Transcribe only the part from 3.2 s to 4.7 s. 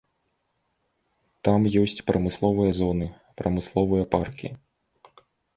прамысловыя паркі.